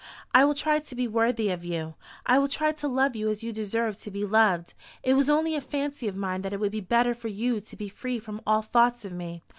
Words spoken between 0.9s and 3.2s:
be worthy of you. I will try to love